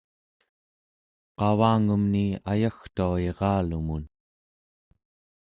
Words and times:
qavangumni 1.37 2.23
ayagtua 2.51 3.09
iralumun 3.27 4.03